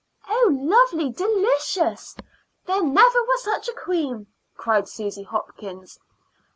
[0.27, 2.15] "Oh, lovely, delicious!
[2.65, 4.25] There never was such a queen,"
[4.57, 5.99] cried Susy Hopkins.